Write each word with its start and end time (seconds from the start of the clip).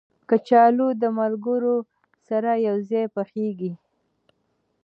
کچالو 0.29 0.87
د 1.01 1.03
ملګرو 1.19 1.75
سره 2.27 2.51
یو 2.67 2.77
ځای 2.89 3.05
پخېږي 3.15 3.71